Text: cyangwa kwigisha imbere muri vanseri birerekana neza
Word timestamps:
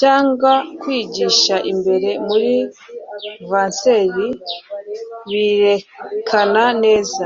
cyangwa 0.00 0.52
kwigisha 0.80 1.56
imbere 1.72 2.10
muri 2.28 2.52
vanseri 3.50 4.26
birerekana 5.28 6.62
neza 6.82 7.24